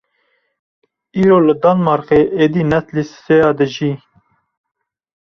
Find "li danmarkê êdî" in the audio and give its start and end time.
1.47-2.63